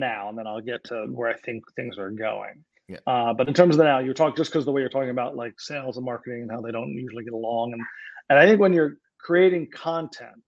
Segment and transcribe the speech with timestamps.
[0.00, 2.64] now, and then I'll get to where I think things are going.
[2.88, 2.98] Yeah.
[3.06, 5.10] Uh, but in terms of the now, you're talking just because the way you're talking
[5.10, 7.82] about like sales and marketing and how they don't usually get along, and
[8.28, 10.42] and I think when you're creating content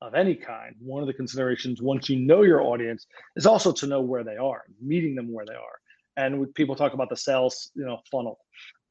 [0.00, 3.06] of any kind, one of the considerations once you know your audience
[3.36, 5.78] is also to know where they are, meeting them where they are.
[6.16, 8.38] And people talk about the sales, you know, funnel,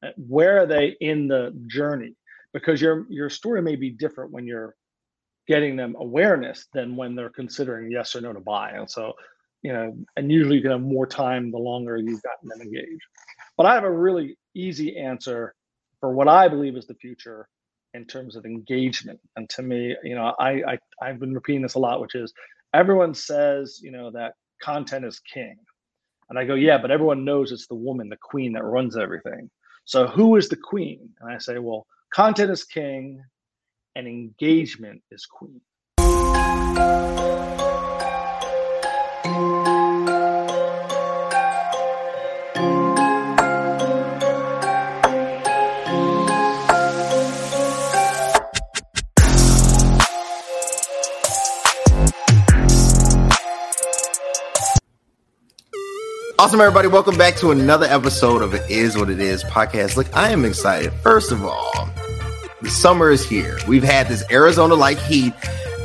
[0.04, 2.14] uh, where are they in the journey?
[2.52, 4.74] Because your your story may be different when you're
[5.46, 8.70] getting them awareness than when they're considering yes or no to buy.
[8.70, 9.12] And so,
[9.64, 13.02] you know, and usually you can have more time the longer you've gotten them engaged.
[13.56, 15.54] But I have a really easy answer
[16.00, 17.48] for what I believe is the future
[17.94, 19.18] in terms of engagement.
[19.36, 22.32] And to me, you know, I, I I've been repeating this a lot, which is
[22.74, 25.56] everyone says, you know, that content is king.
[26.28, 29.50] And I go, yeah, but everyone knows it's the woman, the queen that runs everything.
[29.86, 31.08] So who is the queen?
[31.20, 33.22] And I say, well, content is king
[33.94, 35.60] and engagement is queen.
[56.44, 56.88] Awesome, everybody.
[56.88, 59.96] Welcome back to another episode of It Is What It Is podcast.
[59.96, 60.92] Look, I am excited.
[60.92, 61.88] First of all,
[62.60, 63.56] the summer is here.
[63.66, 65.32] We've had this Arizona like heat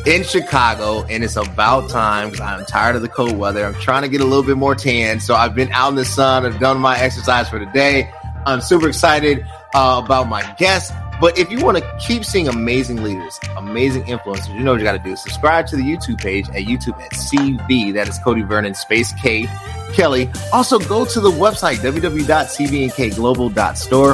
[0.06, 3.64] in Chicago, and it's about time because I'm tired of the cold weather.
[3.64, 5.22] I'm trying to get a little bit more tan.
[5.22, 6.46] So I've been out in the sun.
[6.46, 8.12] I've done my exercise for the day.
[8.46, 10.92] I'm super excited uh, about my guests.
[11.20, 14.86] But if you want to keep seeing amazing leaders, amazing influencers, you know what you
[14.86, 15.18] got to do.
[15.18, 17.94] Subscribe to the YouTube page at YouTube at CV.
[17.94, 19.48] That is Cody Vernon, space K
[19.94, 20.30] Kelly.
[20.54, 24.14] Also, go to the website, www.cvmkglobal.store,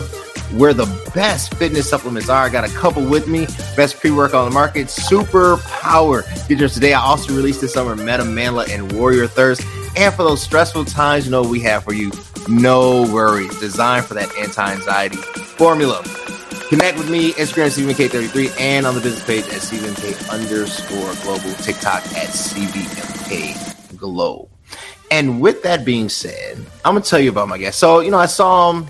[0.58, 2.44] where the best fitness supplements are.
[2.44, 3.46] I got a couple with me.
[3.76, 6.24] Best pre workout on the market, Super Power.
[6.48, 6.94] Get yours today.
[6.94, 9.64] I also released this summer Meta Manla and Warrior Thirst.
[9.96, 12.12] And for those stressful times, you know we have for you.
[12.48, 13.60] No worries.
[13.60, 16.04] Designed for that anti anxiety formula.
[16.70, 22.04] Connect with me, Instagram CVMK33, and on the business page at CVMK underscore global, TikTok
[22.16, 24.50] at CVMK Glow.
[25.12, 27.78] And with that being said, I'm gonna tell you about my guest.
[27.78, 28.88] So, you know, I saw him,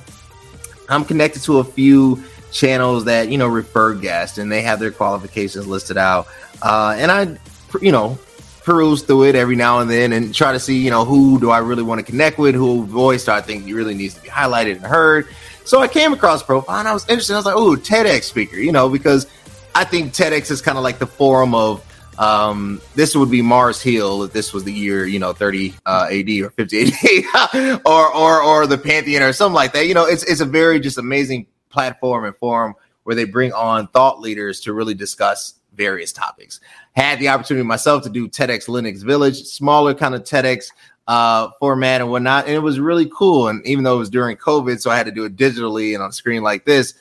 [0.88, 4.92] I'm connected to a few channels that, you know, refer guests and they have their
[4.92, 6.28] qualifications listed out.
[6.62, 7.38] Uh, and I,
[7.82, 8.18] you know,
[8.64, 11.52] peruse through it every now and then and try to see, you know, who do
[11.52, 14.30] I really want to connect with, who voice do I think really needs to be
[14.30, 15.28] highlighted and heard.
[15.66, 17.34] So I came across profile and I was interested.
[17.34, 19.26] I was like, oh, TEDx speaker, you know, because
[19.74, 21.84] I think TEDx is kind of like the forum of
[22.20, 26.08] um, this would be Mars Hill if this was the year, you know, 30 uh,
[26.12, 29.88] AD or 50 AD or, or, or the Pantheon or something like that.
[29.88, 33.88] You know, it's, it's a very just amazing platform and forum where they bring on
[33.88, 36.60] thought leaders to really discuss various topics.
[36.96, 40.72] Had the opportunity myself to do TEDx Linux Village, smaller kind of TEDx
[41.08, 42.46] uh, format and whatnot.
[42.46, 43.48] And it was really cool.
[43.48, 46.04] And even though it was during COVID, so I had to do it digitally and
[46.04, 46.94] on screen like this,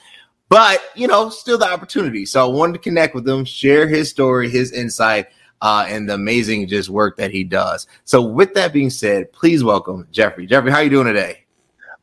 [0.49, 2.27] but you know, still the opportunity.
[2.27, 5.29] So I wanted to connect with him, share his story, his insight,
[5.63, 7.87] uh, and the amazing just work that he does.
[8.05, 10.47] So with that being said, please welcome Jeffrey.
[10.47, 11.45] Jeffrey, how are you doing today?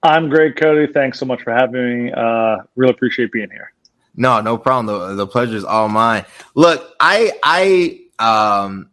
[0.04, 0.92] I'm great, Cody.
[0.92, 2.12] Thanks so much for having me.
[2.12, 3.72] Uh, really appreciate being here.
[4.16, 4.88] No, no problem.
[4.88, 6.26] The, the pleasure is all mine.
[6.56, 8.90] Look, I I um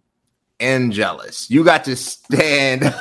[0.60, 1.50] and jealous.
[1.50, 2.82] You got to stand.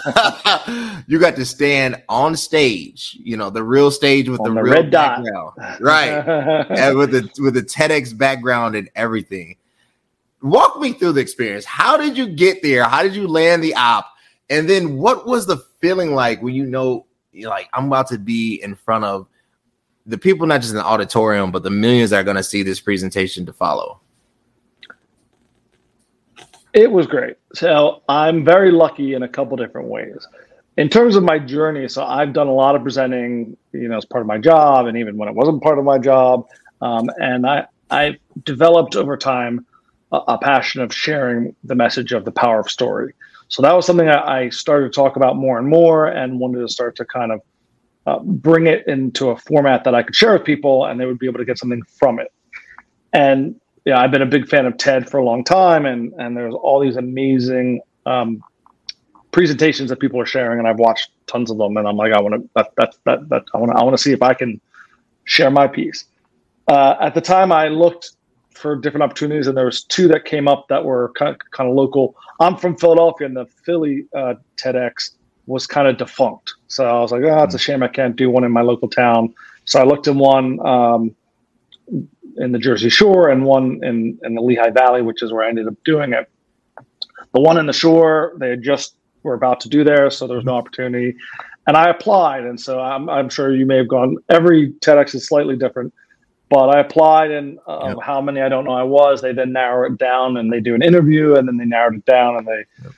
[1.08, 3.18] you got to stand on stage.
[3.20, 5.82] You know the real stage with the, the, real red background, dot.
[5.82, 6.10] right?
[6.70, 9.56] and with the with the TEDx background and everything.
[10.42, 11.66] Walk me through the experience.
[11.66, 12.84] How did you get there?
[12.84, 14.08] How did you land the op?
[14.50, 18.62] And then what was the feeling like when you know, like, I'm about to be
[18.62, 19.28] in front of
[20.06, 22.64] the people, not just in the auditorium, but the millions that are going to see
[22.64, 24.00] this presentation to follow?
[26.74, 27.38] It was great.
[27.54, 30.28] So I'm very lucky in a couple different ways.
[30.78, 34.06] In terms of my journey, so I've done a lot of presenting, you know, as
[34.06, 36.48] part of my job, and even when it wasn't part of my job.
[36.82, 39.66] Um, and I I developed over time
[40.12, 43.14] a, a, passion of sharing the message of the power of story.
[43.48, 46.60] So that was something I, I started to talk about more and more, and wanted
[46.60, 47.42] to start to kind of
[48.06, 51.18] uh, bring it into a format that I could share with people, and they would
[51.18, 52.32] be able to get something from it.
[53.14, 56.36] And yeah, I've been a big fan of TED for a long time, and and
[56.36, 58.44] there's all these amazing um,
[59.32, 62.20] presentations that people are sharing, and I've watched tons of them, and I'm like, I
[62.20, 64.34] want to that that that, that I want to I want to see if I
[64.34, 64.60] can
[65.24, 66.04] share my piece.
[66.68, 68.12] Uh, at the time, I looked
[68.50, 71.70] for different opportunities, and there was two that came up that were kind of, kind
[71.70, 72.14] of local.
[72.42, 75.12] I'm from Philadelphia, and the Philly uh, TEDx
[75.46, 78.30] was kind of defunct, so I was like, oh, it's a shame I can't do
[78.30, 79.34] one in my local town.
[79.64, 80.60] So I looked in one.
[80.60, 81.16] Um,
[82.38, 85.50] in the Jersey Shore and one in, in the Lehigh Valley, which is where I
[85.50, 86.30] ended up doing it.
[87.34, 90.38] The one in the shore, they had just were about to do there, so there
[90.38, 91.16] was no opportunity.
[91.68, 94.18] And I applied, and so I'm, I'm sure you may have gone.
[94.30, 95.94] Every TEDx is slightly different,
[96.50, 97.98] but I applied, and uh, yep.
[98.02, 99.22] how many I don't know I was.
[99.22, 102.06] They then narrow it down, and they do an interview, and then they narrowed it
[102.06, 102.94] down, and they yep.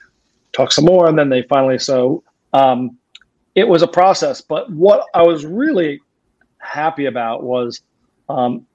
[0.53, 1.79] talk some more, and then they finally.
[1.79, 2.97] So um,
[3.55, 4.41] it was a process.
[4.41, 5.99] But what I was really
[6.59, 7.81] happy about was
[8.29, 8.67] um,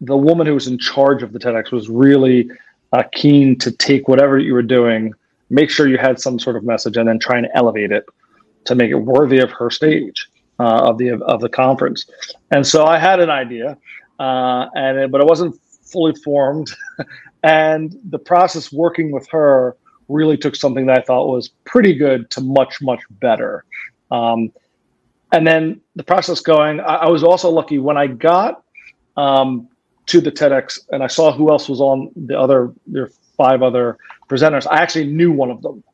[0.00, 2.50] the woman who was in charge of the TEDx was really
[2.92, 5.12] uh, keen to take whatever you were doing,
[5.50, 8.06] make sure you had some sort of message, and then try and elevate it
[8.64, 12.06] to make it worthy of her stage uh, of the of the conference.
[12.50, 13.76] And so I had an idea,
[14.18, 16.70] uh, and it, but it wasn't fully formed.
[17.42, 19.76] and the process working with her
[20.08, 23.64] really took something that I thought was pretty good to much much better.
[24.10, 24.52] Um,
[25.32, 28.64] and then the process going, I, I, was also lucky when I got
[29.16, 29.68] um,
[30.10, 33.96] to the TEDx and I saw who else was on the other, there five other
[34.28, 34.66] presenters.
[34.68, 35.84] I actually knew one of them.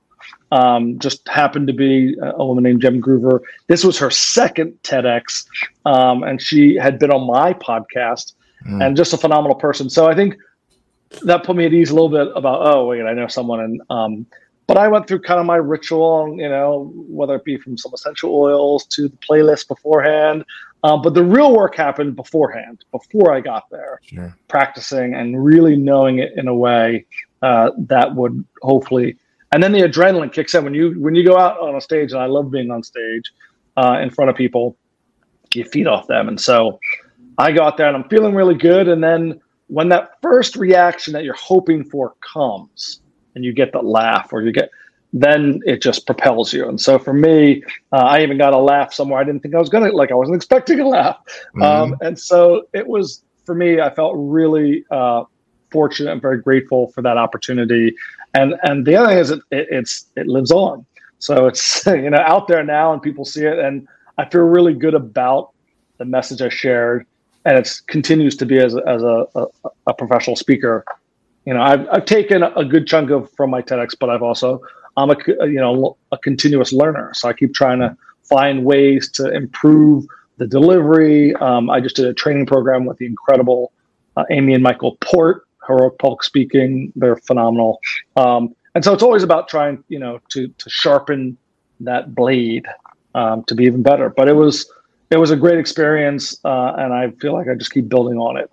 [0.51, 3.41] Um, just happened to be a woman named Jem Groover.
[3.67, 5.45] This was her second TEDx,
[5.85, 8.33] um, and she had been on my podcast,
[8.65, 8.85] mm.
[8.85, 9.91] and just a phenomenal person.
[9.91, 10.37] So I think
[11.23, 13.83] that put me at ease a little bit about oh wait, I know someone, and
[13.91, 14.27] um,
[14.67, 17.93] but I went through kind of my ritual, you know, whether it be from some
[17.93, 20.45] essential oils to the playlist beforehand.
[20.87, 24.37] Um, but the real work happened beforehand, before I got there, sure.
[24.47, 27.07] practicing and really knowing it in a way
[27.43, 29.17] uh, that would hopefully.
[29.51, 32.13] And then the adrenaline kicks in when you when you go out on a stage,
[32.13, 33.33] and I love being on stage
[33.77, 34.77] uh, in front of people.
[35.55, 36.79] You feed off them, and so
[37.37, 38.87] I got there, and I'm feeling really good.
[38.87, 43.01] And then when that first reaction that you're hoping for comes,
[43.35, 44.71] and you get the laugh or you get
[45.13, 46.69] then it just propels you.
[46.69, 47.63] And so for me,
[47.93, 50.11] uh, I even got a laugh somewhere I didn't think I was gonna like.
[50.11, 51.63] I wasn't expecting a laugh, mm-hmm.
[51.63, 53.81] um, and so it was for me.
[53.81, 55.25] I felt really uh,
[55.71, 57.95] fortunate and very grateful for that opportunity.
[58.35, 60.85] And and the other thing is, it, it, it's it lives on.
[61.19, 63.87] So it's you know out there now, and people see it, and
[64.19, 65.53] I feel really good about
[65.99, 67.07] the message I shared,
[67.45, 69.47] and it continues to be as a, as a, a,
[69.87, 70.85] a professional speaker
[71.47, 74.61] you know, I've, I've taken a good chunk of from my TEDx, but I've also
[74.97, 79.33] I'm a you know a continuous learner, so I keep trying to find ways to
[79.33, 80.07] improve
[80.39, 81.35] the delivery.
[81.37, 83.73] Um, I just did a training program with the incredible
[84.17, 86.93] uh, Amy and Michael Port, heroic public speaking.
[86.97, 87.81] They're phenomenal,
[88.17, 91.37] um, and so it's always about trying you know to to sharpen
[91.81, 92.67] that blade
[93.15, 94.09] um, to be even better.
[94.09, 94.71] But it was
[95.11, 98.37] it was a great experience, uh, and I feel like I just keep building on
[98.37, 98.51] it.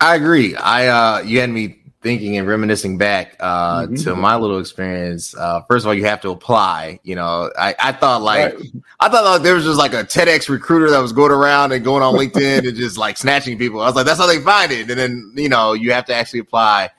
[0.00, 0.56] I agree.
[0.56, 3.94] I uh you had me thinking and reminiscing back uh mm-hmm.
[3.94, 5.34] to my little experience.
[5.36, 6.98] Uh first of all, you have to apply.
[7.02, 8.72] You know, I, I thought like right.
[9.00, 11.84] I thought like there was just like a TEDx recruiter that was going around and
[11.84, 13.80] going on LinkedIn and just like snatching people.
[13.80, 14.90] I was like, that's how they find it.
[14.90, 16.90] And then, you know, you have to actually apply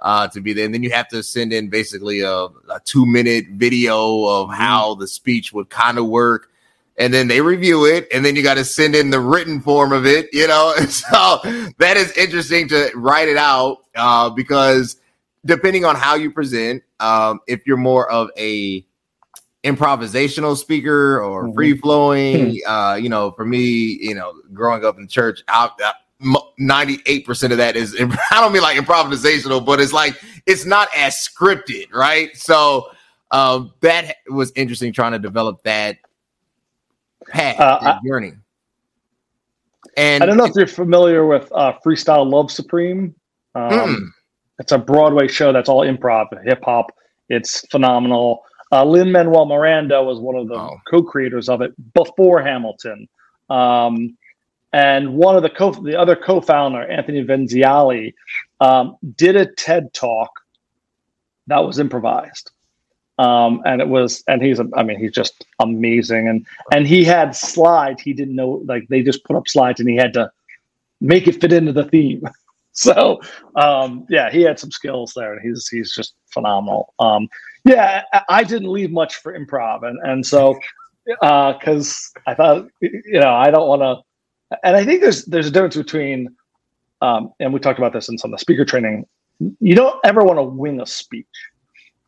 [0.00, 0.64] uh to be there.
[0.64, 4.60] And then you have to send in basically a, a two minute video of mm-hmm.
[4.60, 6.50] how the speech would kind of work
[6.98, 9.92] and then they review it, and then you got to send in the written form
[9.92, 10.74] of it, you know.
[10.88, 11.40] so
[11.78, 14.96] that is interesting to write it out uh, because
[15.44, 18.84] depending on how you present, um, if you're more of a
[19.64, 21.54] improvisational speaker or mm-hmm.
[21.54, 22.70] free flowing, hmm.
[22.70, 23.62] uh, you know, for me,
[24.00, 25.70] you know, growing up in church, I,
[26.20, 31.14] 98% of that is i don't mean like improvisational but it's like it's not as
[31.14, 32.88] scripted right so
[33.30, 35.98] um, that was interesting trying to develop that
[37.28, 38.32] path, uh, journey.
[39.96, 43.14] And I don't know if you're familiar with uh, Freestyle Love Supreme.
[43.54, 44.08] Um, mm.
[44.58, 46.92] It's a Broadway show that's all improv, hip hop.
[47.28, 48.44] It's phenomenal.
[48.70, 50.76] Uh, Lin Manuel Miranda was one of the oh.
[50.90, 53.08] co-creators of it before Hamilton,
[53.48, 54.16] um,
[54.72, 58.12] and one of the co the other co-founder Anthony Veneziale
[58.60, 60.30] um, did a TED talk
[61.46, 62.50] that was improvised
[63.18, 66.28] um, and it was and he's i mean he's just amazing.
[66.28, 68.02] And and he had slides.
[68.02, 70.30] He didn't know like they just put up slides and he had to
[71.00, 72.22] make it fit into the theme.
[72.72, 73.20] So
[73.56, 76.94] um, yeah he had some skills there and he's he's just phenomenal.
[77.00, 77.28] Um,
[77.64, 79.84] yeah I, didn't leave much for improv.
[79.84, 80.56] And and so
[81.04, 85.48] because uh, i thought you know i don't want to and i think there's there's
[85.48, 86.36] a difference between
[87.00, 89.06] um, and we talked about this in some of the speaker training.
[89.60, 91.26] You don't ever want to wing a speech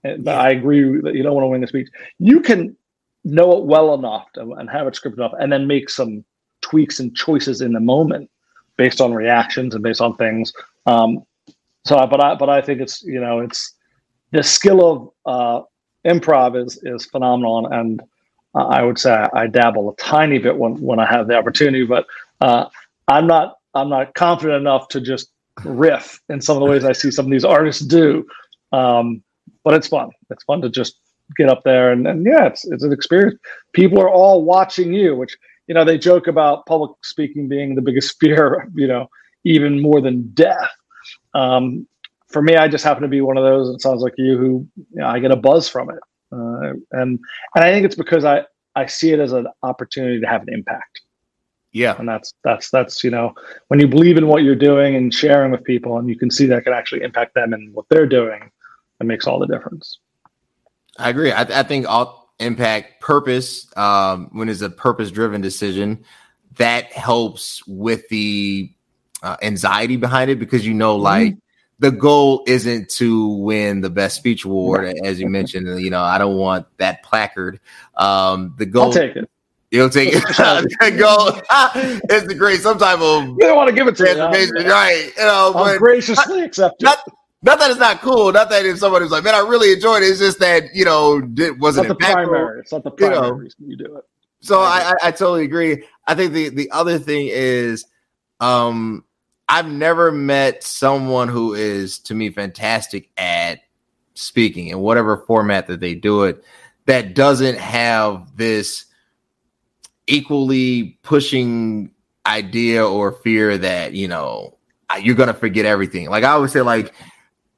[0.02, 0.40] but yeah.
[0.40, 1.88] I agree that you don't want to win the speech.
[2.18, 2.76] You can
[3.24, 6.24] know it well enough to, and have it scripted enough, and then make some
[6.60, 8.30] tweaks and choices in the moment
[8.76, 10.52] based on reactions and based on things.
[10.86, 11.24] Um,
[11.84, 13.74] so, but I, but I think it's you know it's
[14.32, 15.64] the skill of
[16.04, 18.00] uh, improv is is phenomenal, and
[18.54, 21.36] uh, I would say I, I, dabble a tiny bit when when I have the
[21.36, 22.06] opportunity, but
[22.40, 22.66] uh,
[23.08, 25.30] I'm not I'm not confident enough to just
[25.64, 28.26] riff in some of the ways I see some of these artists do.
[28.72, 29.22] Um,
[29.64, 30.10] but it's fun.
[30.30, 30.98] It's fun to just
[31.36, 33.38] get up there and, and yeah, it's it's an experience.
[33.72, 35.36] People are all watching you, which
[35.66, 39.08] you know they joke about public speaking being the biggest fear, you know,
[39.44, 40.70] even more than death.
[41.34, 41.86] Um,
[42.28, 43.74] for me, I just happen to be one of those.
[43.74, 45.98] It sounds like you, who you know, I get a buzz from it,
[46.32, 47.18] uh, and
[47.54, 50.52] and I think it's because I I see it as an opportunity to have an
[50.52, 51.00] impact.
[51.72, 53.34] Yeah, and that's that's that's you know
[53.68, 56.46] when you believe in what you're doing and sharing with people, and you can see
[56.46, 58.50] that can actually impact them and what they're doing,
[59.00, 59.98] it makes all the difference.
[60.98, 61.32] I agree.
[61.32, 66.04] I, I think all impact purpose um, when it's a purpose driven decision
[66.56, 68.72] that helps with the
[69.22, 71.32] uh, anxiety behind it because you know, like.
[71.32, 71.38] Mm-hmm
[71.80, 75.80] the goal isn't to win the best speech award, as you mentioned.
[75.80, 77.58] You know, I don't want that placard.
[77.96, 78.84] Um, the goal.
[78.84, 79.30] I'll take it.
[79.70, 80.22] You'll take it.
[80.26, 81.28] the goal
[82.14, 83.24] is the great some type of.
[83.24, 85.10] You don't want to give it to transformation, me, right?
[85.16, 86.84] You know, I'll graciously accept it.
[86.84, 86.98] Not,
[87.42, 88.32] not that it's not cool.
[88.32, 90.84] Not that if somebody was like, "Man, I really enjoyed it." It's just that you
[90.84, 92.60] know, it wasn't the primary.
[92.60, 93.30] It's not the primary you know.
[93.32, 94.04] reason you do it.
[94.40, 95.84] So I, I, I totally agree.
[96.06, 97.86] I think the the other thing is,
[98.40, 99.04] um,
[99.48, 103.60] I've never met someone who is to me fantastic at
[104.14, 106.44] speaking in whatever format that they do it
[106.86, 108.86] that doesn't have this
[110.06, 111.90] equally pushing
[112.26, 114.56] idea or fear that you know
[115.00, 116.92] you're gonna forget everything like i always say like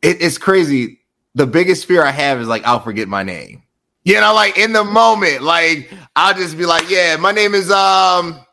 [0.02, 1.00] it, it's crazy
[1.34, 3.62] the biggest fear i have is like i'll forget my name
[4.04, 7.70] you know like in the moment like i'll just be like yeah my name is
[7.70, 8.44] um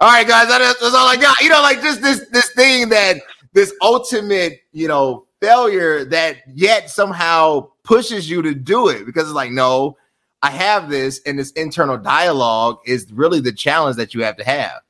[0.00, 1.40] all right, guys, that's all I got.
[1.40, 3.16] You know, like just this this thing that
[3.52, 9.32] this ultimate, you know, failure that yet somehow pushes you to do it because it's
[9.32, 9.96] like, no,
[10.40, 14.44] I have this, and this internal dialogue is really the challenge that you have to
[14.44, 14.82] have.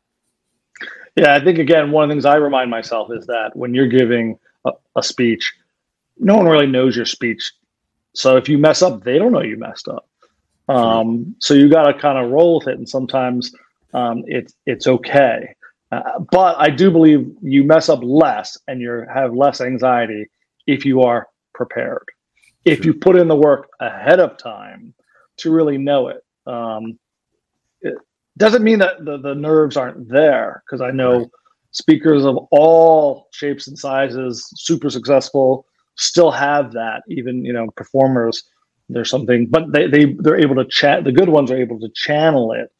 [1.17, 3.89] Yeah, I think again, one of the things I remind myself is that when you're
[3.89, 5.55] giving a, a speech,
[6.19, 7.53] no one really knows your speech.
[8.15, 10.09] So if you mess up, they don't know you messed up.
[10.69, 13.53] Um, so you got to kind of roll with it, and sometimes
[13.95, 15.55] um, it's it's okay.
[15.91, 20.27] Uh, but I do believe you mess up less and you have less anxiety
[20.67, 22.05] if you are prepared.
[22.67, 24.93] If you put in the work ahead of time
[25.39, 26.23] to really know it.
[26.47, 26.99] Um,
[27.81, 27.95] it
[28.37, 31.31] doesn't mean that the, the nerves aren't there because I know
[31.71, 35.67] speakers of all shapes and sizes, super successful,
[35.99, 37.03] still have that.
[37.09, 38.45] Even you know performers,
[38.89, 41.05] there's something, but they they they're able to chat.
[41.05, 42.73] The good ones are able to channel it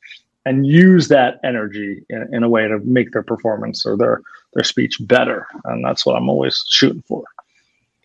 [0.49, 4.23] and use that energy in, in, a way to make their performance or their
[4.55, 5.47] their speech better.
[5.65, 7.25] And that's what i'm always shooting for.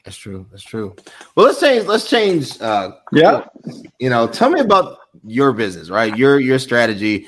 [0.03, 0.45] That's true.
[0.51, 0.95] That's true.
[1.35, 3.45] Well let's change let's change uh yeah.
[3.99, 6.15] you know tell me about your business right?
[6.17, 7.27] Your your strategy.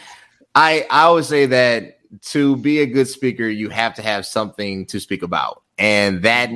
[0.54, 4.86] I i always say that to be a good speaker you have to have something
[4.88, 5.63] to speak about.
[5.77, 6.50] And that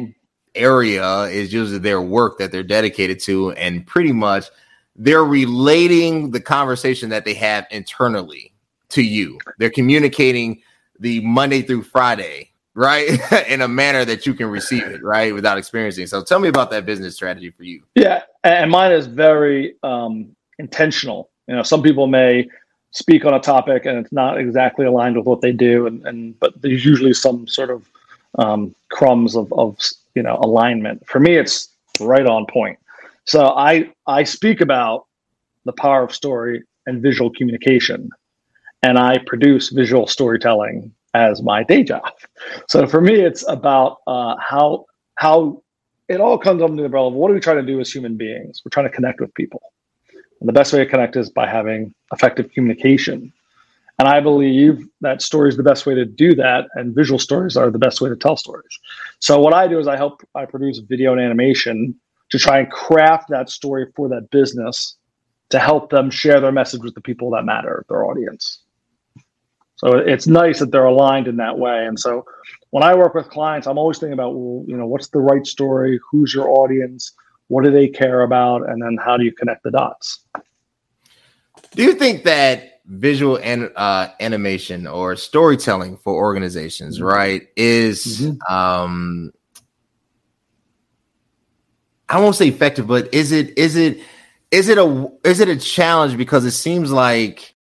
[0.60, 4.50] area is usually their work that they're dedicated to and pretty much
[4.96, 8.54] they're relating the conversation that they have internally
[8.90, 9.40] to you.
[9.58, 10.62] They're communicating
[11.00, 13.20] the Monday through Friday, right?
[13.48, 15.34] In a manner that you can receive it, right?
[15.34, 16.08] Without experiencing.
[16.08, 17.84] So tell me about that business strategy for you.
[17.96, 18.24] Yeah.
[18.44, 21.30] And mine is very um, intentional.
[21.48, 22.50] You know, some people may
[22.92, 25.88] speak on a topic and it's not exactly aligned with what they do.
[25.88, 27.90] And, and but there's usually some sort of
[28.38, 29.78] um, crumbs of, of,
[30.20, 31.08] you know, alignment.
[31.08, 31.70] For me, it's
[32.02, 32.78] right on point.
[33.26, 35.06] So I I speak about
[35.64, 38.10] the power of story and visual communication,
[38.84, 42.12] and I produce visual storytelling as my day job.
[42.68, 44.86] So for me, it's about uh, how
[45.16, 45.64] how
[46.10, 48.18] it all comes under the umbrella of what are we trying to do as human
[48.18, 48.62] beings?
[48.62, 49.62] We're trying to connect with people,
[50.42, 53.32] and the best way to connect is by having effective communication.
[54.00, 57.58] And I believe that story is the best way to do that, and visual stories
[57.58, 58.80] are the best way to tell stories.
[59.20, 61.94] So what I do is I help I produce video and animation
[62.30, 64.96] to try and craft that story for that business
[65.50, 68.62] to help them share their message with the people that matter, their audience.
[69.76, 71.86] So it's nice that they're aligned in that way.
[71.86, 72.26] And so
[72.70, 75.46] when I work with clients, I'm always thinking about, well, you know, what's the right
[75.46, 76.00] story?
[76.12, 77.14] Who's your audience?
[77.48, 78.70] What do they care about?
[78.70, 80.20] And then how do you connect the dots?
[81.72, 87.08] Do you think that visual and uh, animation or storytelling for organizations, mm-hmm.
[87.08, 88.54] right, is mm-hmm.
[88.54, 89.32] um,
[92.10, 94.02] I won't say effective, but is it is it
[94.52, 97.56] is it a is it a challenge because it seems like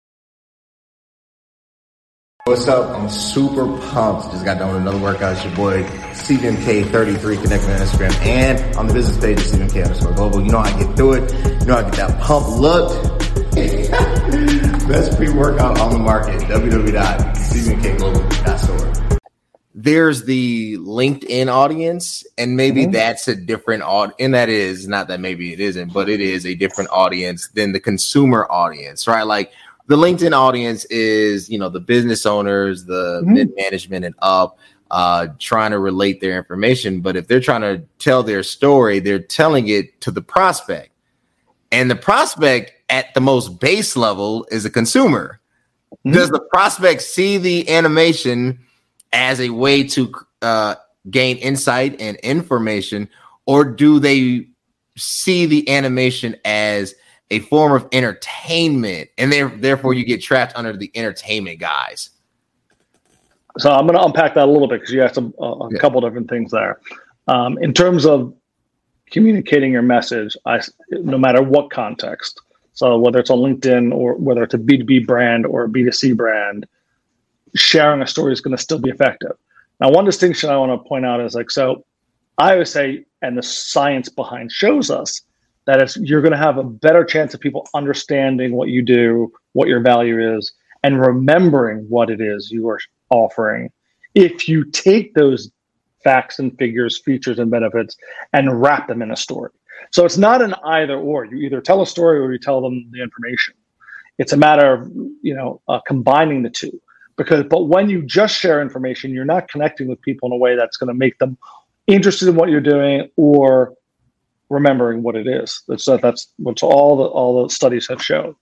[2.46, 2.96] What's up?
[2.96, 4.30] I'm super pumped.
[4.30, 5.32] Just got done with another workout.
[5.32, 10.12] It's your boy CVMK33 connecting on Instagram and on the business page of CVMK underscore
[10.12, 10.40] global.
[10.40, 11.32] You know how I get through it.
[11.32, 14.62] You know how I get that pump look.
[14.88, 16.40] Best pre-workout on the market.
[16.42, 18.96] www.cvmkglobal.store
[19.78, 22.92] there's the LinkedIn audience, and maybe mm-hmm.
[22.92, 24.16] that's a different audience.
[24.18, 27.72] And that is not that maybe it isn't, but it is a different audience than
[27.72, 29.24] the consumer audience, right?
[29.24, 29.52] Like
[29.86, 33.34] the LinkedIn audience is, you know, the business owners, the mm-hmm.
[33.34, 34.58] mid management and up,
[34.90, 37.02] uh, trying to relate their information.
[37.02, 40.88] But if they're trying to tell their story, they're telling it to the prospect.
[41.70, 45.40] And the prospect at the most base level is a consumer.
[45.92, 46.12] Mm-hmm.
[46.12, 48.60] Does the prospect see the animation?
[49.16, 50.12] as a way to
[50.42, 50.74] uh,
[51.10, 53.08] gain insight and information,
[53.46, 54.46] or do they
[54.96, 56.94] see the animation as
[57.30, 62.10] a form of entertainment, and therefore you get trapped under the entertainment guys?
[63.58, 65.78] So I'm going to unpack that a little bit because you asked a, a yeah.
[65.78, 66.78] couple different things there.
[67.26, 68.34] Um, in terms of
[69.10, 72.42] communicating your message, I, no matter what context,
[72.76, 76.66] so whether it's on LinkedIn or whether it's a B2B brand or a B2C brand,
[77.54, 79.32] sharing a story is going to still be effective.
[79.80, 81.84] Now, one distinction I want to point out is like, so
[82.36, 85.22] I always say, and the science behind shows us
[85.64, 89.32] that it's, you're going to have a better chance of people understanding what you do,
[89.54, 90.52] what your value is,
[90.82, 92.78] and remembering what it is you are
[93.10, 93.72] offering
[94.14, 95.50] if you take those
[96.04, 97.96] facts and figures, features and benefits,
[98.34, 99.50] and wrap them in a story.
[99.92, 101.24] So it's not an either or.
[101.24, 103.54] You either tell a story or you tell them the information.
[104.18, 104.90] It's a matter of
[105.22, 106.80] you know uh, combining the two
[107.16, 110.56] because but when you just share information you're not connecting with people in a way
[110.56, 111.36] that's going to make them
[111.86, 113.74] interested in what you're doing or
[114.48, 118.34] remembering what it is that's that's what's all the all the studies have shown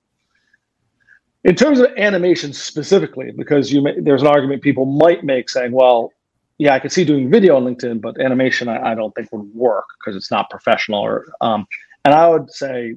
[1.44, 5.72] in terms of animation specifically because you may, there's an argument people might make saying
[5.72, 6.10] well
[6.58, 9.52] yeah i could see doing video on linkedin but animation i, I don't think would
[9.54, 11.66] work because it's not professional or um,
[12.04, 12.94] and i would say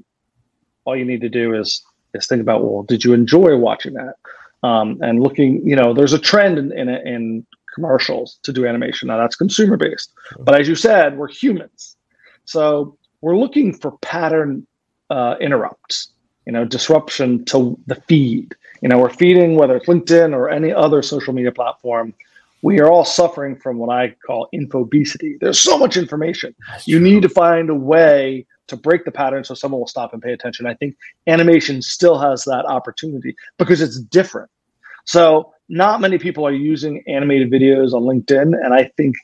[0.85, 1.83] all you need to do is
[2.13, 4.15] is think about well did you enjoy watching that
[4.63, 9.07] um, and looking, you know, there's a trend in, in, in commercials to do animation.
[9.07, 11.95] Now that's consumer based, but as you said, we're humans,
[12.45, 14.65] so we're looking for pattern
[15.09, 16.09] uh, interrupts,
[16.45, 18.55] you know, disruption to the feed.
[18.81, 22.13] You know, we're feeding whether it's LinkedIn or any other social media platform.
[22.61, 25.39] We are all suffering from what I call infobesity.
[25.39, 26.55] There's so much information.
[26.69, 27.07] That's you true.
[27.07, 30.33] need to find a way to break the pattern so someone will stop and pay
[30.33, 30.65] attention.
[30.65, 30.95] I think
[31.27, 34.49] animation still has that opportunity because it's different.
[35.05, 39.15] So not many people are using animated videos on LinkedIn, and I think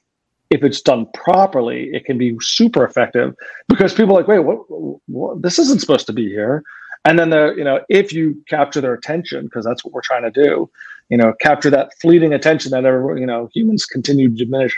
[0.50, 3.34] if it's done properly, it can be super effective
[3.68, 4.60] because people are like, wait, what,
[5.08, 6.64] what this isn't supposed to be here.
[7.06, 10.24] And then the, you know, if you capture their attention, because that's what we're trying
[10.24, 10.70] to do,
[11.10, 14.76] you know, capture that fleeting attention that everyone, you know, humans continue to diminish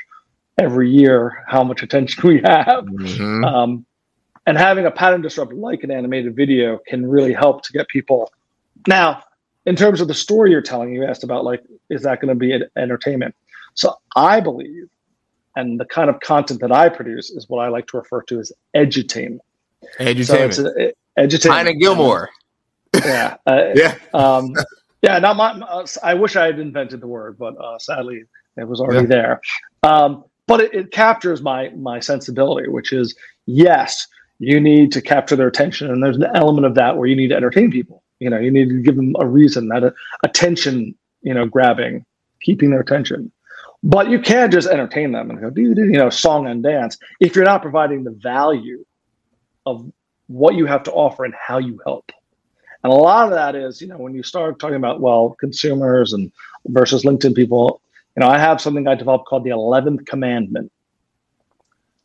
[0.58, 2.86] every year how much attention we have.
[2.86, 3.44] Mm-hmm.
[3.44, 3.86] Um,
[4.48, 8.32] and having a pattern disruptor like an animated video can really help to get people.
[8.88, 9.24] Now,
[9.66, 12.36] in terms of the story you're telling, you asked about like, is that going to
[12.36, 13.36] be an entertainment?
[13.74, 14.88] So I believe,
[15.56, 18.40] and the kind of content that I produce is what I like to refer to
[18.40, 19.40] as edutainment.
[20.00, 20.54] Edutainment.
[20.54, 21.66] So it's edutainment.
[21.66, 22.30] Pine Gilmore.
[22.94, 23.38] yeah.
[23.48, 23.96] Uh, yeah.
[24.14, 24.54] Um,
[25.06, 25.20] yeah.
[25.20, 25.52] Not my.
[25.52, 28.24] Uh, I wish I had invented the word, but uh, sadly,
[28.58, 29.16] it was already yeah.
[29.16, 29.42] there.
[29.84, 33.16] Um, but it, it captures my my sensibility, which is
[33.46, 34.08] yes,
[34.40, 37.30] you need to capture their attention and there's an element of that where you need
[37.30, 41.34] to entertain people you know you need to give them a reason that attention you
[41.34, 42.06] know grabbing
[42.42, 43.32] keeping their attention
[43.84, 47.36] but you can't just entertain them and go do you know song and dance if
[47.36, 48.84] you're not providing the value
[49.66, 49.90] of
[50.28, 52.12] what you have to offer and how you help
[52.86, 56.14] and a lot of that is you know when you start talking about well consumers
[56.14, 56.32] and
[56.68, 57.82] versus linkedin people
[58.16, 60.72] you know i have something i developed called the 11th commandment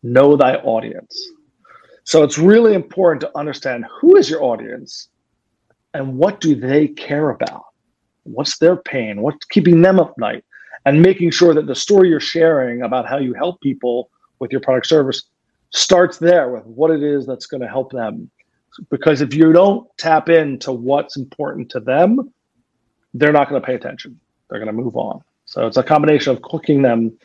[0.03, 1.31] know thy audience
[2.05, 5.11] so it's really important to understand who is your audience
[5.95, 7.65] and what do they care about?
[8.25, 9.23] What's their pain?
[9.23, 10.45] What's keeping them up night?
[10.87, 14.61] And making sure that the story you're sharing about how you help people with your
[14.61, 15.25] product service
[15.71, 18.31] starts there with what it is that's going to help them.
[18.91, 22.33] Because if you don't tap into what's important to them,
[23.15, 24.19] they're not going to pay attention.
[24.49, 25.23] They're going to move on.
[25.45, 27.19] So it's a combination of cooking them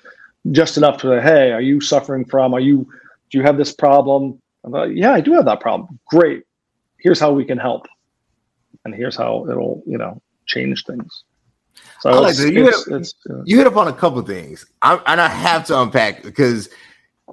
[0.51, 2.87] just enough to say, hey, are you suffering from, are you,
[3.29, 4.41] do you have this problem?
[4.63, 5.99] Like, yeah, I do have that problem.
[6.07, 6.43] Great.
[6.97, 7.87] Here's how we can help.
[8.83, 11.23] And here's how it'll, you know, change things.
[11.99, 15.27] So like you, hit, it's, uh, you hit upon a couple things, I, and I
[15.27, 16.69] have to unpack because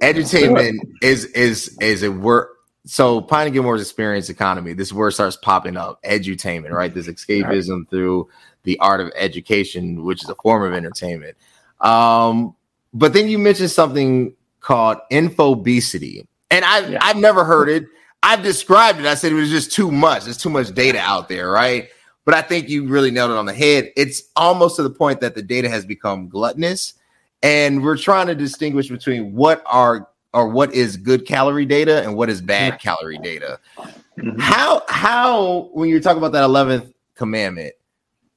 [0.01, 2.47] edutainment is is is a word.
[2.85, 6.01] So Pine and Gilmore's experience economy, this word starts popping up.
[6.03, 6.93] Edutainment, right?
[6.93, 7.89] This escapism right.
[7.89, 8.29] through
[8.63, 11.37] the art of education, which is a form of entertainment.
[11.81, 12.55] Um,
[12.93, 16.99] but then you mentioned something called infobesity, and I've yeah.
[17.01, 17.85] I've never heard it.
[18.21, 19.05] I've described it.
[19.05, 20.23] I said it was just too much.
[20.23, 21.89] There's too much data out there, right?
[22.25, 23.91] But I think you really nailed it on the head.
[23.97, 26.93] It's almost to the point that the data has become gluttonous
[27.43, 32.15] and we're trying to distinguish between what are or what is good calorie data and
[32.15, 33.59] what is bad calorie data.
[34.17, 34.39] Mm-hmm.
[34.39, 37.73] How how when you talk about that eleventh commandment,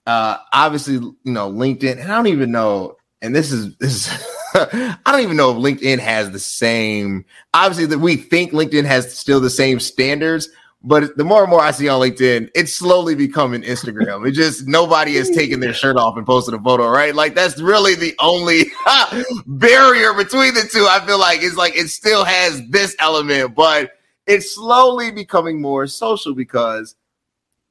[0.06, 4.32] uh, obviously you know LinkedIn, and I don't even know, and this is this is.
[4.58, 7.26] I don't even know if LinkedIn has the same.
[7.52, 10.48] Obviously, that we think LinkedIn has still the same standards,
[10.86, 14.26] but the more and more I see on LinkedIn, it's slowly becoming Instagram.
[14.26, 17.12] It just nobody has taken their shirt off and posted a photo, right?
[17.12, 18.66] Like that's really the only
[19.46, 20.86] barrier between the two.
[20.88, 23.94] I feel like it's like it still has this element, but
[24.28, 26.94] it's slowly becoming more social because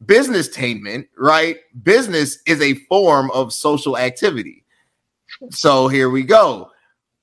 [0.06, 1.60] business tainment, right?
[1.84, 4.66] Business is a form of social activity.
[5.52, 6.70] So here we go.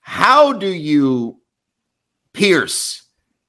[0.00, 1.38] How do you
[2.32, 3.01] pierce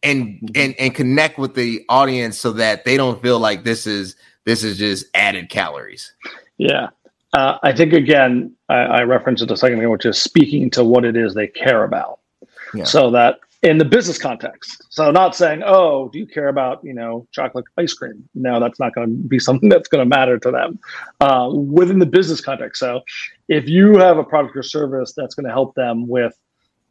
[0.03, 0.45] and mm-hmm.
[0.55, 4.63] and and connect with the audience so that they don't feel like this is this
[4.63, 6.13] is just added calories.
[6.57, 6.89] Yeah.
[7.33, 10.83] Uh, I think again, I, I, referenced it a second ago, which is speaking to
[10.83, 12.19] what it is they care about.
[12.75, 12.83] Yeah.
[12.83, 16.93] So that in the business context, so not saying, "Oh, do you care about you
[16.93, 20.37] know chocolate ice cream?" No, that's not going to be something that's going to matter
[20.37, 20.79] to them
[21.21, 22.79] uh, within the business context.
[22.79, 23.01] So,
[23.47, 26.37] if you have a product or service that's going to help them with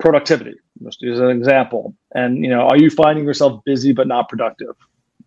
[0.02, 0.54] productivity.
[0.82, 1.94] Just use an example.
[2.14, 4.74] And you know, are you finding yourself busy but not productive?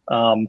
[0.10, 0.48] Um,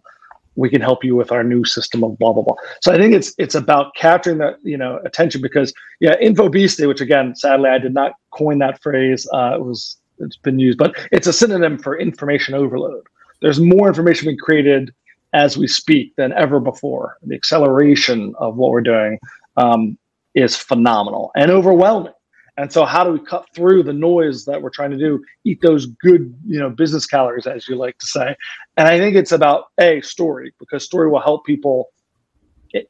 [0.56, 2.56] we can help you with our new system of blah blah blah.
[2.82, 7.00] So I think it's it's about capturing that you know attention because yeah, infobesity, which
[7.00, 9.26] again, sadly, I did not coin that phrase.
[9.32, 13.06] Uh, it was it's been used, but it's a synonym for information overload.
[13.40, 14.92] There's more information being created
[15.32, 17.18] as we speak than ever before.
[17.22, 19.18] The acceleration of what we're doing
[19.56, 19.98] um,
[20.34, 22.12] is phenomenal and overwhelming.
[22.58, 25.22] And so, how do we cut through the noise that we're trying to do?
[25.44, 28.34] Eat those good, you know, business calories, as you like to say.
[28.76, 31.90] And I think it's about a story because story will help people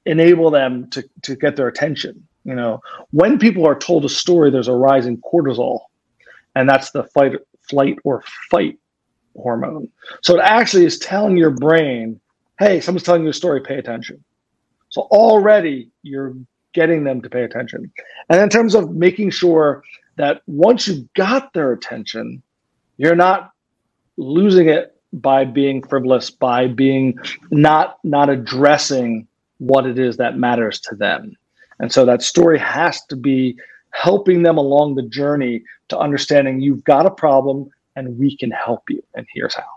[0.05, 2.27] enable them to to get their attention.
[2.45, 5.81] You know, when people are told a story, there's a rise in cortisol,
[6.55, 7.33] and that's the fight,
[7.69, 8.79] flight, or fight
[9.37, 9.89] hormone.
[10.23, 12.21] So it actually is telling your brain,
[12.61, 13.61] "Hey, someone's telling you a story.
[13.61, 14.23] Pay attention."
[14.91, 16.35] So already you're
[16.77, 17.91] getting them to pay attention.
[18.29, 19.83] And in terms of making sure
[20.17, 22.43] that once you got their attention,
[22.99, 23.51] you're not
[24.19, 27.19] losing it by being frivolous, by being
[27.51, 29.27] not not addressing
[29.59, 31.33] what it is that matters to them.
[31.81, 33.57] And so that story has to be
[33.93, 38.83] helping them along the journey to understanding you've got a problem and we can help
[38.91, 39.03] you.
[39.15, 39.73] And here's how.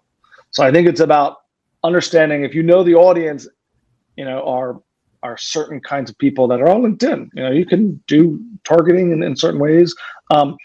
[0.51, 1.37] So I think it's about
[1.83, 3.47] understanding if you know the audience,
[4.17, 4.81] you know, are
[5.23, 7.29] are certain kinds of people that are on LinkedIn.
[7.33, 9.95] You know, you can do targeting in, in certain ways.
[10.31, 10.57] Um,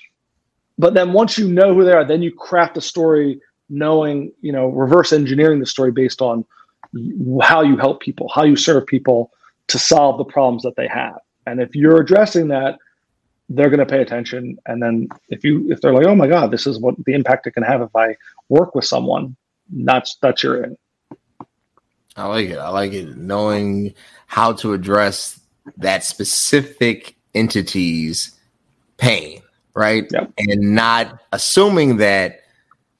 [0.79, 4.53] but then once you know who they are, then you craft a story knowing, you
[4.53, 6.45] know, reverse engineering the story based on
[7.43, 9.33] how you help people, how you serve people
[9.69, 11.19] to solve the problems that they have.
[11.47, 12.79] And if you're addressing that,
[13.49, 14.59] they're going to pay attention.
[14.67, 17.47] And then if you if they're like, oh my God, this is what the impact
[17.47, 18.17] it can have if I
[18.49, 19.37] work with someone,
[19.71, 20.77] that's that's your in.
[22.17, 22.59] I like it.
[22.59, 23.17] I like it.
[23.17, 23.95] Knowing
[24.27, 25.41] how to address
[25.79, 28.39] that specific entity's
[28.97, 29.43] pain,
[29.75, 30.07] right?
[30.11, 30.33] Yep.
[30.39, 32.41] And not assuming that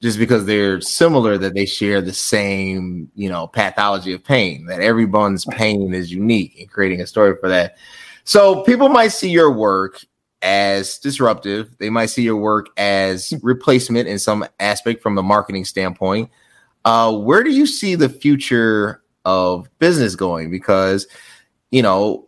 [0.01, 4.81] just because they're similar that they share the same, you know, pathology of pain, that
[4.81, 7.77] everyone's pain is unique and creating a story for that.
[8.23, 10.03] So people might see your work
[10.41, 11.75] as disruptive.
[11.79, 16.29] They might see your work as replacement in some aspect from a marketing standpoint.
[16.83, 21.07] Uh, where do you see the future of business going because
[21.71, 22.27] you know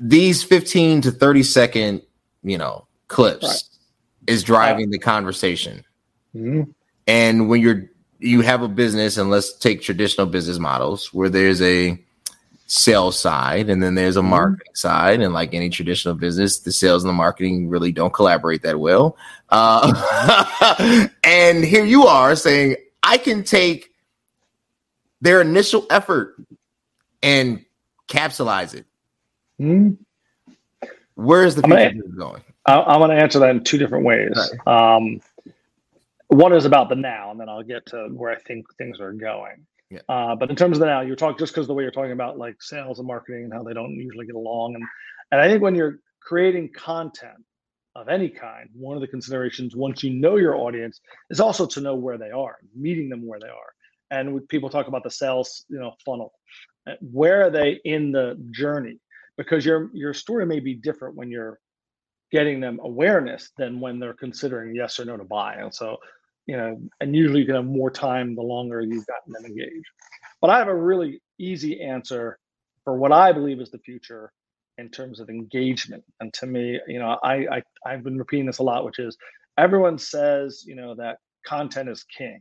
[0.00, 2.02] these 15 to 30 second
[2.42, 3.62] you know clips right.
[4.32, 5.84] is driving the conversation
[6.34, 6.70] mm-hmm.
[7.06, 7.90] and when you're
[8.20, 11.98] you have a business and let's take traditional business models where there's a
[12.66, 14.30] sales side and then there's a mm-hmm.
[14.30, 14.74] marketing mm-hmm.
[14.74, 18.78] side and like any traditional business the sales and the marketing really don't collaborate that
[18.78, 19.16] well
[19.48, 23.90] uh, and here you are saying i can take
[25.20, 26.36] their initial effort
[27.22, 27.64] and
[28.08, 28.86] capsulize it.
[29.60, 29.94] Mm-hmm.
[31.14, 32.42] Where is the future gonna, going?
[32.66, 34.30] I'm going to answer that in two different ways.
[34.66, 34.94] Right.
[34.94, 35.20] Um,
[36.28, 39.12] one is about the now, and then I'll get to where I think things are
[39.12, 39.66] going.
[39.90, 40.00] Yeah.
[40.08, 42.12] Uh, but in terms of the now, you're talking just because the way you're talking
[42.12, 44.84] about like sales and marketing and how they don't usually get along, and
[45.32, 47.42] and I think when you're creating content
[47.96, 51.00] of any kind, one of the considerations once you know your audience
[51.30, 53.72] is also to know where they are, meeting them where they are
[54.10, 56.32] and people talk about the sales you know funnel
[56.88, 58.98] uh, where are they in the journey
[59.36, 61.58] because your your story may be different when you're
[62.30, 65.96] getting them awareness than when they're considering yes or no to buy and so
[66.46, 69.90] you know and usually you can have more time the longer you've gotten them engaged
[70.40, 72.38] but i have a really easy answer
[72.84, 74.32] for what i believe is the future
[74.78, 76.04] in terms of engagement.
[76.20, 79.16] And to me, you know, I, I I've been repeating this a lot, which is
[79.58, 82.40] everyone says, you know, that content is king.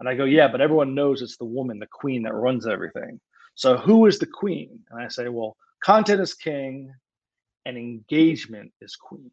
[0.00, 3.20] And I go, yeah, but everyone knows it's the woman, the queen that runs everything.
[3.54, 4.80] So who is the queen?
[4.90, 6.92] And I say, well, content is king
[7.64, 9.30] and engagement is queen.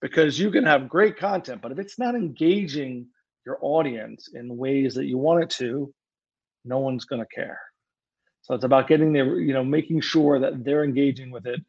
[0.00, 3.06] Because you can have great content, but if it's not engaging
[3.44, 5.92] your audience in ways that you want it to,
[6.64, 7.60] no one's going to care.
[8.42, 11.60] So it's about getting there, you know, making sure that they're engaging with it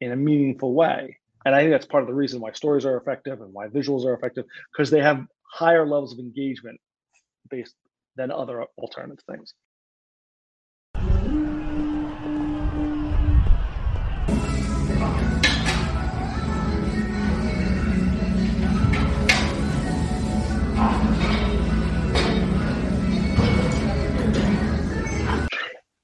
[0.00, 1.18] in a meaningful way.
[1.44, 4.04] And I think that's part of the reason why stories are effective and why visuals
[4.04, 6.80] are effective because they have higher levels of engagement
[7.48, 7.74] based
[8.16, 9.54] than other alternative things.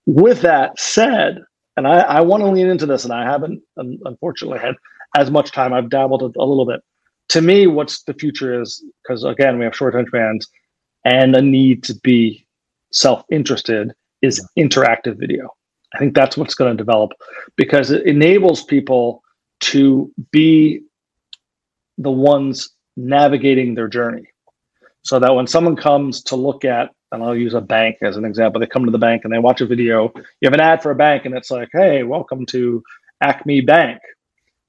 [0.06, 1.38] With that said,
[1.76, 4.74] and I, I want to lean into this, and I haven't unfortunately had
[5.16, 5.72] as much time.
[5.72, 6.80] I've dabbled a, little bit.
[7.30, 10.48] To me, what's the future is because again, we have short attention spans
[11.04, 12.46] and a need to be
[12.92, 15.54] self-interested is interactive video.
[15.94, 17.12] I think that's what's going to develop
[17.56, 19.22] because it enables people
[19.60, 20.82] to be
[21.98, 24.26] the ones navigating their journey.
[25.02, 28.24] So that when someone comes to look at, and I'll use a bank as an
[28.24, 30.12] example, they come to the bank and they watch a video.
[30.14, 32.82] You have an ad for a bank, and it's like, "Hey, welcome to
[33.20, 34.00] Acme Bank."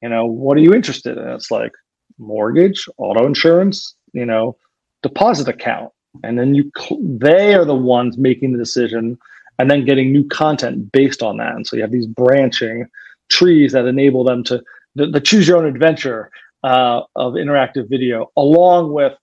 [0.02, 1.28] You know, what are you interested in?
[1.28, 1.74] It's like
[2.17, 4.58] mortgage, auto insurance, you know,
[5.04, 5.91] deposit account
[6.24, 6.71] and then you
[7.02, 9.17] they are the ones making the decision
[9.60, 11.56] and then getting new content based on that.
[11.56, 12.88] And so you have these branching
[13.30, 14.62] trees that enable them to
[14.95, 16.32] the, the choose your own adventure
[16.63, 19.13] uh, of interactive video along with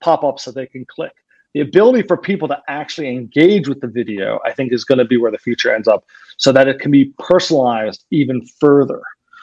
[0.00, 1.12] pop-ups that they can click.
[1.54, 5.04] The ability for people to actually engage with the video i think is going to
[5.04, 6.02] be where the future ends up
[6.38, 9.02] so that it can be personalized even further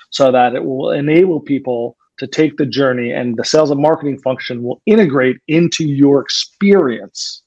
[0.09, 4.19] so that it will enable people to take the journey and the sales and marketing
[4.19, 7.41] function will integrate into your experience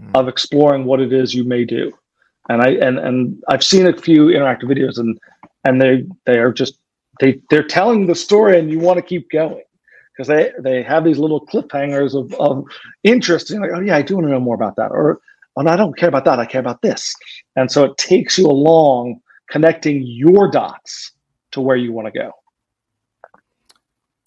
[0.00, 0.10] mm.
[0.14, 1.92] of exploring what it is you may do.
[2.48, 5.18] And i and and i've seen a few interactive videos and
[5.64, 6.78] and they they are just
[7.20, 9.64] they they're telling the story and you want to keep going.
[10.12, 12.64] Because they they have these little cliffhangers of, of
[13.02, 15.20] interest and like oh yeah i do want to know more about that or
[15.56, 17.14] oh, i don't care about that i care about this.
[17.56, 21.12] And so it takes you along connecting your dots
[21.52, 22.30] to where you want to go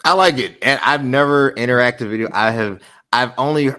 [0.08, 2.30] I like it, and I've never interactive video.
[2.32, 2.80] I have,
[3.12, 3.72] I've only,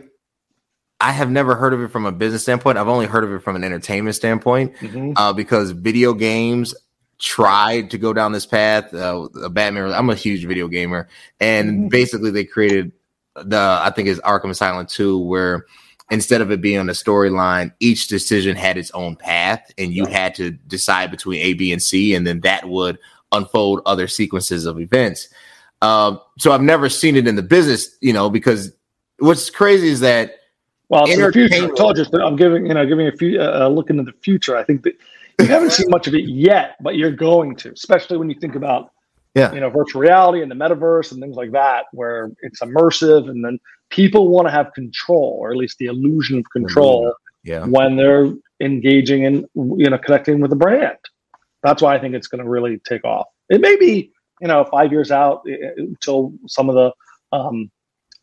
[1.00, 2.76] I have never heard of it from a business standpoint.
[2.76, 5.12] I've only heard of it from an entertainment standpoint, mm-hmm.
[5.16, 6.74] uh, because video games
[7.18, 8.92] tried to go down this path.
[8.92, 9.90] Uh, a Batman.
[9.90, 11.08] I'm a huge video gamer,
[11.40, 11.88] and mm-hmm.
[11.88, 12.92] basically they created
[13.34, 15.64] the I think it's Arkham Asylum 2, where
[16.10, 20.04] instead of it being on a storyline, each decision had its own path, and you
[20.04, 22.98] had to decide between A, B, and C, and then that would
[23.32, 25.30] unfold other sequences of events.
[25.82, 28.72] Um, so I've never seen it in the business, you know, because
[29.18, 30.36] what's crazy is that.
[30.88, 31.66] Well, it's the future.
[31.66, 34.56] I told you, I'm giving you know giving a few uh, look into the future.
[34.56, 34.94] I think that
[35.38, 38.54] you haven't seen much of it yet, but you're going to, especially when you think
[38.54, 38.90] about
[39.34, 39.52] yeah.
[39.52, 43.44] you know virtual reality and the metaverse and things like that, where it's immersive, and
[43.44, 43.58] then
[43.90, 47.12] people want to have control, or at least the illusion of control,
[47.44, 47.66] yeah.
[47.66, 50.96] when they're engaging in you know connecting with the brand.
[51.62, 53.26] That's why I think it's going to really take off.
[53.50, 55.42] It may be you know five years out
[55.76, 57.70] until some of the um,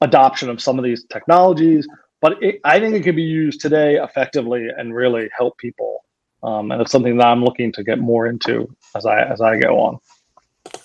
[0.01, 1.87] adoption of some of these technologies.
[2.21, 6.03] But it, i think it can be used today effectively and really help people.
[6.43, 9.57] Um, and it's something that i'm looking to get more into as i as i
[9.57, 9.99] go on.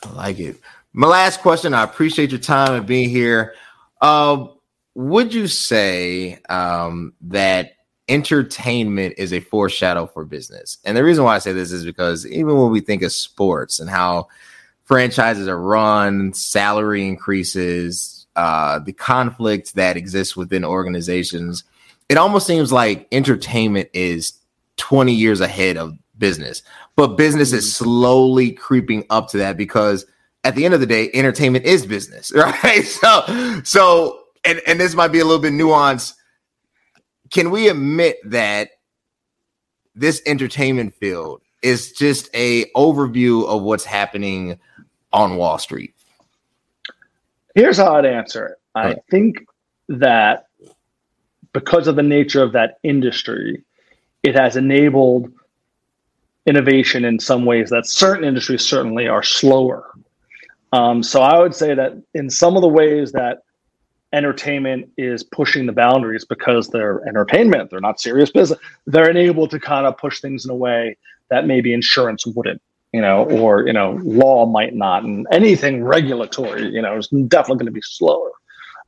[0.05, 0.57] I like it.
[0.93, 3.55] My last question i appreciate your time and being here.
[4.01, 4.47] Uh,
[4.95, 7.73] would you say um, that
[8.09, 10.79] entertainment is a foreshadow for business?
[10.85, 13.79] And the reason why i say this is because even when we think of sports
[13.79, 14.29] and how
[14.91, 21.63] franchises are run, salary increases, uh, the conflict that exists within organizations.
[22.09, 24.33] It almost seems like entertainment is
[24.79, 26.65] 20 years ahead of business,
[26.97, 27.85] but business is mm-hmm.
[27.85, 30.07] slowly creeping up to that because
[30.43, 32.83] at the end of the day, entertainment is business, right?
[32.83, 36.15] So, so, and, and this might be a little bit nuanced.
[37.31, 38.71] Can we admit that
[39.95, 44.59] this entertainment field is just a overview of what's happening
[45.13, 45.95] on Wall Street?
[47.55, 48.59] Here's how I'd answer it.
[48.75, 49.45] I think
[49.89, 50.47] that
[51.53, 53.65] because of the nature of that industry,
[54.23, 55.33] it has enabled
[56.47, 59.91] innovation in some ways that certain industries certainly are slower.
[60.73, 63.43] Um, so I would say that in some of the ways that
[64.13, 69.61] entertainment is pushing the boundaries because they're entertainment, they're not serious business, they're enabled to
[69.61, 70.97] kind of push things in a way
[71.31, 72.61] that maybe insurance wouldn't
[72.93, 77.57] you know, or you know, law might not, and anything regulatory, you know, is definitely
[77.57, 78.31] going to be slower.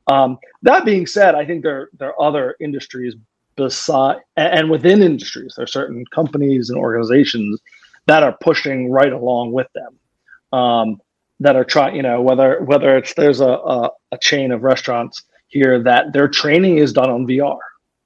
[0.07, 3.15] Um, that being said, I think there there are other industries
[3.55, 7.61] beside and within industries, there are certain companies and organizations
[8.07, 10.59] that are pushing right along with them.
[10.59, 11.01] Um,
[11.39, 15.23] that are trying, you know, whether whether it's there's a, a, a chain of restaurants
[15.47, 17.57] here that their training is done on VR.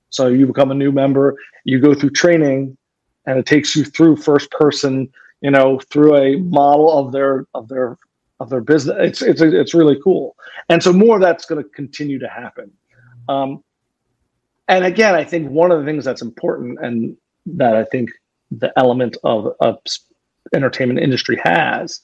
[0.09, 2.77] So you become a new member, you go through training,
[3.27, 5.09] and it takes you through first person,
[5.41, 7.97] you know, through a model of their of their
[8.39, 8.95] of their business.
[8.99, 10.35] It's it's it's really cool,
[10.69, 12.71] and so more of that's going to continue to happen.
[13.29, 13.63] Um,
[14.67, 18.09] and again, I think one of the things that's important, and that I think
[18.49, 19.79] the element of of
[20.53, 21.99] entertainment industry has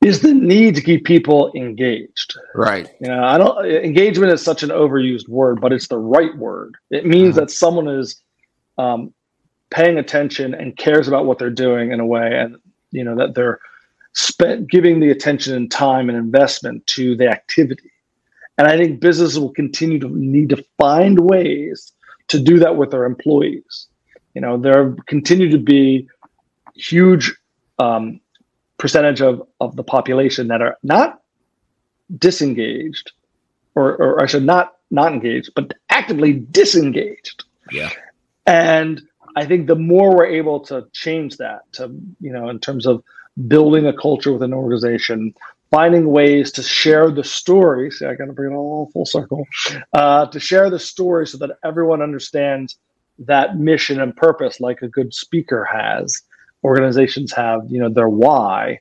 [0.00, 2.36] is the need to keep people engaged.
[2.54, 2.88] Right.
[3.00, 6.76] You know, I don't engagement is such an overused word, but it's the right word.
[6.90, 7.46] It means uh-huh.
[7.46, 8.20] that someone is
[8.76, 9.12] um,
[9.70, 12.56] paying attention and cares about what they're doing in a way, and
[12.90, 13.60] you know that they're
[14.12, 17.90] spent giving the attention and time and investment to the activity.
[18.56, 21.92] And I think businesses will continue to need to find ways
[22.28, 23.86] to do that with their employees.
[24.34, 26.08] You know, there continue to be
[26.74, 27.34] huge
[27.78, 28.20] um,
[28.78, 31.22] percentage of, of the population that are not
[32.16, 33.12] disengaged
[33.74, 37.44] or, or I should not not engaged, but actively disengaged.
[37.70, 37.90] Yeah.
[38.46, 39.02] And
[39.36, 43.02] I think the more we're able to change that to, you know, in terms of
[43.46, 45.34] building a culture within an organization,
[45.70, 47.90] finding ways to share the story.
[47.90, 49.46] See, I got to bring it all full circle.
[49.92, 52.78] Uh, to share the story so that everyone understands
[53.18, 56.22] that mission and purpose, like a good speaker has,
[56.64, 58.80] organizations have, you know, their why,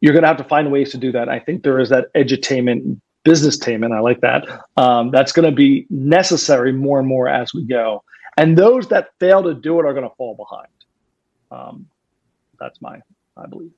[0.00, 1.28] you're going to have to find ways to do that.
[1.28, 3.94] I think there is that edutainment, business tainment.
[3.94, 4.46] I like that.
[4.76, 8.02] Um, that's going to be necessary more and more as we go.
[8.40, 10.68] And those that fail to do it are going to fall behind.
[11.50, 11.86] Um,
[12.58, 12.98] that's my,
[13.36, 13.72] I believe.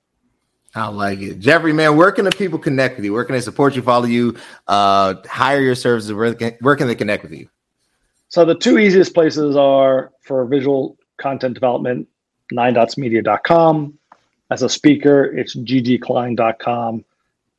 [0.72, 1.40] I like it.
[1.40, 3.12] Geoffrey, man, where can the people connect with you?
[3.12, 4.36] Where can they support you, follow you,
[4.68, 6.12] uh, hire your services?
[6.12, 7.48] Where can, where can they connect with you?
[8.28, 12.06] So the two easiest places are for visual content development,
[12.52, 13.98] nine dots ninedotsmedia.com.
[14.52, 17.04] As a speaker, it's ggklein.com.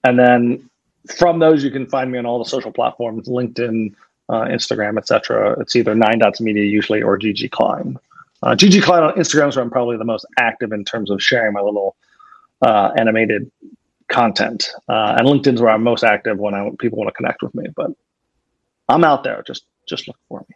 [0.06, 0.70] And then
[1.18, 3.94] from those, you can find me on all the social platforms, LinkedIn,
[4.30, 5.56] uh, Instagram, etc.
[5.60, 7.98] It's either Nine Dots Media usually or GG Klein.
[8.42, 11.22] Uh, GG Klein on Instagram is where I'm probably the most active in terms of
[11.22, 11.96] sharing my little
[12.62, 13.52] uh, animated
[14.10, 14.70] content.
[14.90, 17.66] Uh, and LinkedIn's where I'm most active when I people want to connect with me.
[17.76, 17.92] But
[18.90, 19.44] I'm out there.
[19.46, 20.56] Just just look for me.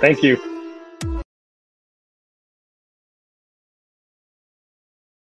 [0.00, 0.47] Thank you.